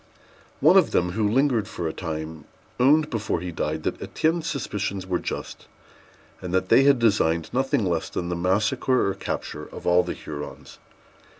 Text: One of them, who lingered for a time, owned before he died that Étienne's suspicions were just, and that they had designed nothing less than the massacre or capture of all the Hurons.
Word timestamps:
One 0.61 0.77
of 0.77 0.89
them, 0.89 1.11
who 1.11 1.27
lingered 1.29 1.67
for 1.67 1.87
a 1.87 1.93
time, 1.93 2.45
owned 2.79 3.11
before 3.11 3.39
he 3.39 3.51
died 3.51 3.83
that 3.83 3.99
Étienne's 3.99 4.47
suspicions 4.47 5.05
were 5.05 5.19
just, 5.19 5.67
and 6.41 6.51
that 6.55 6.69
they 6.69 6.85
had 6.85 6.97
designed 6.97 7.53
nothing 7.53 7.85
less 7.85 8.09
than 8.09 8.27
the 8.29 8.35
massacre 8.35 9.07
or 9.07 9.13
capture 9.13 9.67
of 9.67 9.85
all 9.85 10.01
the 10.01 10.13
Hurons. 10.15 10.79